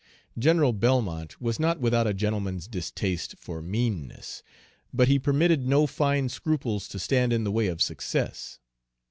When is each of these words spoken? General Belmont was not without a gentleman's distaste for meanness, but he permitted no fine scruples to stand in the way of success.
General 0.39 0.73
Belmont 0.73 1.39
was 1.39 1.59
not 1.59 1.79
without 1.79 2.07
a 2.07 2.13
gentleman's 2.15 2.67
distaste 2.67 3.35
for 3.37 3.61
meanness, 3.61 4.41
but 4.91 5.07
he 5.07 5.19
permitted 5.19 5.67
no 5.67 5.85
fine 5.85 6.27
scruples 6.27 6.87
to 6.87 6.97
stand 6.97 7.31
in 7.31 7.43
the 7.43 7.51
way 7.51 7.67
of 7.67 7.83
success. 7.83 8.57